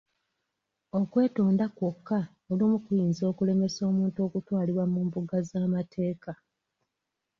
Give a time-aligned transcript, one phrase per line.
[0.99, 2.19] Okwetonda kwokka
[2.51, 6.31] olumu kuyinza okulemesa omuntu okutwalibwa mu mbuga z'amateeka.